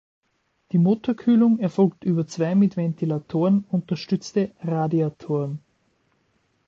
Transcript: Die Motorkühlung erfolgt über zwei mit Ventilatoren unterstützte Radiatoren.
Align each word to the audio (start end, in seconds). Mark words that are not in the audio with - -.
Die 0.71 0.79
Motorkühlung 0.79 1.59
erfolgt 1.59 2.05
über 2.05 2.25
zwei 2.25 2.55
mit 2.55 2.75
Ventilatoren 2.75 3.65
unterstützte 3.69 4.49
Radiatoren. 4.63 5.59